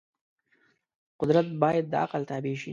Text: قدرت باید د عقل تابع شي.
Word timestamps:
قدرت 1.21 1.47
باید 1.61 1.85
د 1.91 1.93
عقل 2.03 2.21
تابع 2.29 2.55
شي. 2.61 2.69